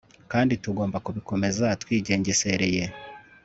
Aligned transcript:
kandi 0.31 0.53
tugomba 0.63 0.97
kubikomeza 1.05 1.65
twigengesereye 1.81 2.83